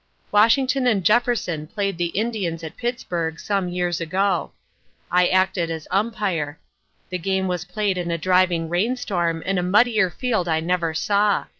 Washington 0.31 0.87
and 0.87 1.03
Jefferson 1.03 1.67
played 1.67 1.99
the 1.99 2.07
Indians 2.07 2.63
at 2.63 2.75
Pittsburgh 2.75 3.39
some 3.39 3.69
years 3.69 4.01
ago. 4.01 4.51
I 5.11 5.27
acted 5.27 5.69
as 5.69 5.87
Umpire. 5.91 6.57
The 7.11 7.19
game 7.19 7.47
was 7.47 7.65
played 7.65 7.99
in 7.99 8.09
a 8.09 8.17
driving 8.17 8.67
rain 8.67 8.95
storm 8.95 9.43
and 9.45 9.59
a 9.59 9.61
muddier 9.61 10.09
field 10.09 10.47
I 10.47 10.59
never 10.59 10.95
saw. 10.95 11.45